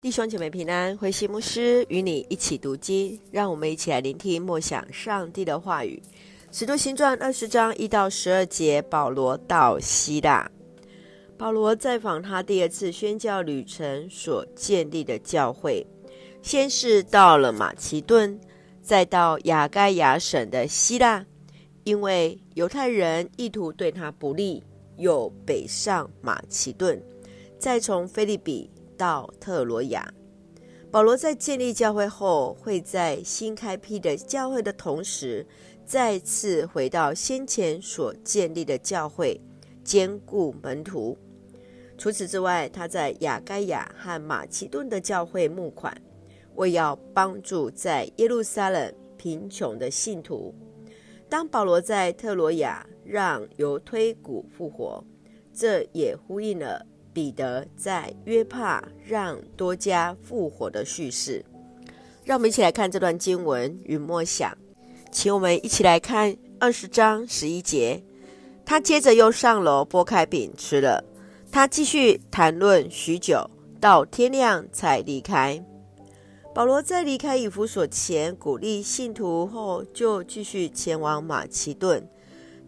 [0.00, 6.00] 弟兄姐妹平安，慧馨牧师与你一起读经，让我们一起来聆听默想上帝的话语。
[6.52, 10.48] 使徒行传二十章一到十二节，保罗到希腊。
[11.36, 15.84] 保罗再访他第二次宣教旅程所建立的教会，
[16.42, 18.38] 先是到了马其顿，
[18.80, 21.26] 再到亚该亚省的希腊，
[21.82, 24.62] 因为犹太人意图对他不利，
[24.96, 27.02] 又北上马其顿，
[27.58, 28.70] 再从腓立比。
[28.98, 30.12] 到特罗亚，
[30.90, 35.46] 保罗在建立教会后，会在新开辟的教会的同时，
[35.86, 39.40] 再次回到先前所建立的教会，
[39.84, 41.16] 坚固门徒。
[41.96, 45.96] 除此之外，他在亚该亚和马其顿的教会募款，
[46.56, 50.54] 为要帮助在耶路撒冷贫穷的信徒。
[51.28, 55.04] 当保罗在特罗亚让犹推古复活，
[55.52, 56.86] 这也呼应了。
[57.18, 61.44] 彼得在约帕让多加复活的叙事，
[62.22, 64.56] 让我们一起来看这段经文与默想。
[65.10, 68.04] 请我们一起来看二十章十一节。
[68.64, 71.02] 他接着又上楼擘开饼吃了。
[71.50, 75.60] 他继续谈论许久，到天亮才离开。
[76.54, 82.08] 保罗在离开以弗所前鼓励信徒后，就继续前往马其顿。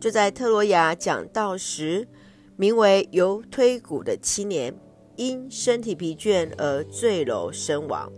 [0.01, 2.09] 就在特罗亚讲道时，
[2.57, 4.75] 名为犹推古的青年
[5.17, 8.11] 因身体疲倦而坠楼身亡。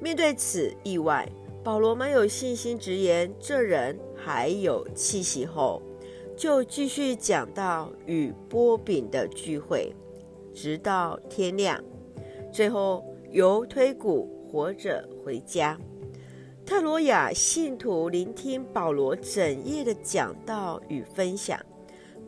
[0.00, 1.28] 面对此意外，
[1.64, 5.82] 保罗满有信心直言这人还有气息后，
[6.36, 9.94] 就继续讲到与波饼的聚会，
[10.54, 11.82] 直到天亮。
[12.52, 15.78] 最后，犹推古活着回家。
[16.64, 21.58] 特罗亚信徒聆听保罗整夜的讲道与分享。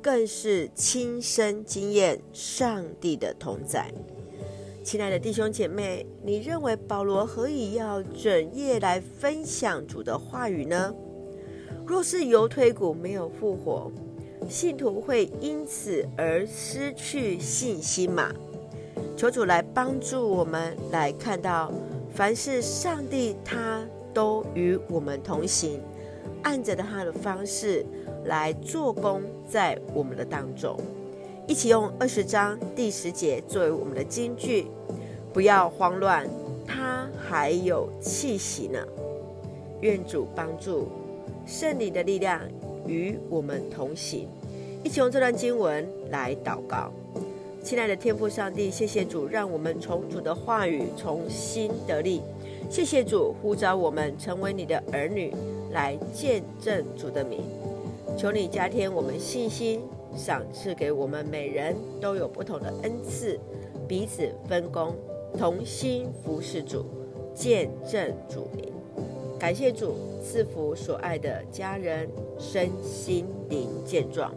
[0.02, 3.92] 更是亲身经验上帝的同在。
[4.82, 10.94] 亲爱的弟兄姐妹，你认为保罗何以要整夜来分享主的话语呢？
[11.86, 13.90] 若是犹推古没有复活，
[14.48, 18.33] 信徒会因此而失去信心吗？
[19.17, 21.73] 求主来帮助我们来看到，
[22.14, 23.84] 凡是上帝，他
[24.14, 25.80] 都与我们同行，
[26.48, 27.85] 按着他的方式。
[28.25, 30.77] 来做工在我们的当中，
[31.47, 34.67] 一起用二十章第十节作为我们的金句，
[35.33, 36.29] 不要慌乱，
[36.67, 38.79] 他还有气息呢。
[39.81, 40.89] 愿主帮助，
[41.47, 42.39] 圣灵的力量
[42.86, 44.29] 与我们同行。
[44.85, 46.92] 一起用这段经文来祷告，
[47.63, 52.20] 亲爱的天父上帝，谢谢主，让我们从主的话语重新得力。
[52.69, 55.33] 谢谢主呼召我们成为你的儿女，
[55.70, 57.40] 来见证主的名。
[58.17, 59.80] 求你加添我们信心，
[60.17, 63.39] 赏赐给我们每人都有不同的恩赐，
[63.86, 64.95] 彼此分工，
[65.39, 66.84] 同心服侍主，
[67.34, 68.73] 见证主名。
[69.39, 72.08] 感谢主赐福所爱的家人
[72.40, 74.35] 身心灵健壮，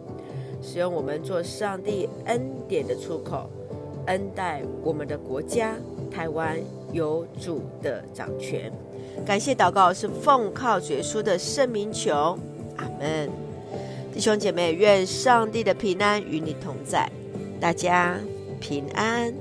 [0.62, 3.50] 使用我们做上帝恩典的出口，
[4.06, 5.76] 恩待我们的国家
[6.12, 6.58] 台湾
[6.92, 8.70] 有主的掌权。
[9.24, 12.38] 感谢祷告是奉靠主耶稣的圣名求，
[12.76, 13.30] 阿门。
[14.12, 17.10] 弟兄姐妹，愿上帝的平安与你同在，
[17.60, 18.18] 大家
[18.60, 19.32] 平安。